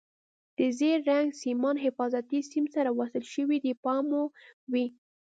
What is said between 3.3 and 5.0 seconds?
شوي دي پام مو وي.